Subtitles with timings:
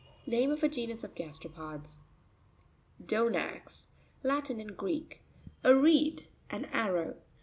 [0.25, 3.05] Name of a genus of gasteropods (page 53).
[3.19, 5.21] Do'nax.—Latin and Greek.
[5.63, 7.17] A reed; an arrow.